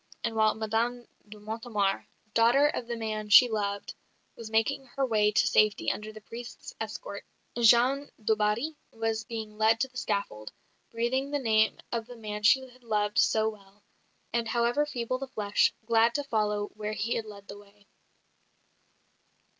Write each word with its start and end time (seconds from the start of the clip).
And 0.23 0.35
while 0.35 0.55
Madame 0.55 1.07
de 1.29 1.37
Mortemart, 1.39 2.05
daughter 2.33 2.65
of 2.65 2.87
the 2.87 2.95
man 2.95 3.29
she 3.29 3.47
loved, 3.47 3.93
was 4.35 4.49
making 4.49 4.87
her 4.95 5.05
way 5.05 5.31
to 5.33 5.45
safety 5.47 5.91
under 5.91 6.11
the 6.11 6.21
priest's 6.21 6.73
escort, 6.79 7.23
Jeanne 7.55 8.09
du 8.19 8.35
Barry 8.35 8.73
was 8.91 9.25
being 9.25 9.59
led 9.59 9.79
to 9.81 9.87
the 9.87 9.97
scaffold, 9.97 10.51
breathing 10.89 11.29
the 11.29 11.37
name 11.37 11.77
of 11.91 12.07
the 12.07 12.17
man 12.17 12.41
she 12.41 12.61
had 12.69 12.83
loved 12.83 13.19
so 13.19 13.47
well; 13.47 13.83
and, 14.33 14.47
however 14.47 14.87
feeble 14.87 15.19
the 15.19 15.27
flesh, 15.27 15.71
glad 15.85 16.15
to 16.15 16.23
follow 16.23 16.69
where 16.73 16.93
he 16.93 17.13
had 17.13 17.25
led 17.27 17.47
the 17.47 17.59
way. 17.59 17.85